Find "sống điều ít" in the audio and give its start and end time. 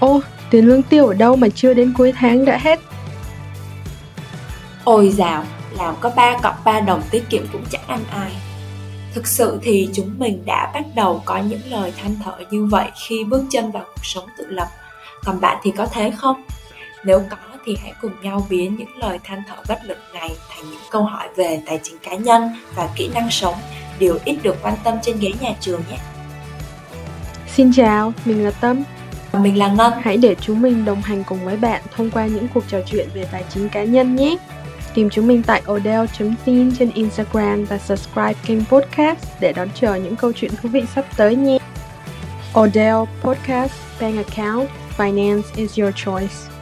23.30-24.38